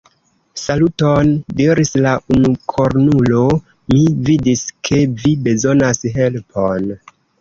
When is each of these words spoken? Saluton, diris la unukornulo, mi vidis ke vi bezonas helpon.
Saluton, 0.59 1.27
diris 1.59 1.91
la 2.05 2.13
unukornulo, 2.35 3.43
mi 3.95 4.01
vidis 4.31 4.65
ke 4.89 5.03
vi 5.21 5.35
bezonas 5.49 6.03
helpon. 6.17 6.95